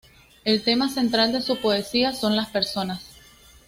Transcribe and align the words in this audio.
El 0.45 0.63
tema 0.63 0.89
central 0.89 1.31
de 1.31 1.41
su 1.41 1.59
poesía 1.61 2.11
son 2.15 2.35
las 2.35 2.49
personas. 2.49 3.05